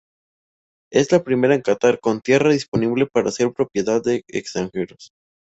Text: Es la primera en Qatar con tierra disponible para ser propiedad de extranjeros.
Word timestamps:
Es 0.91 1.11
la 1.11 1.23
primera 1.23 1.53
en 1.53 1.61
Qatar 1.61 1.99
con 1.99 2.21
tierra 2.21 2.49
disponible 2.51 3.05
para 3.05 3.29
ser 3.29 3.53
propiedad 3.53 4.01
de 4.03 4.23
extranjeros. 4.29 5.11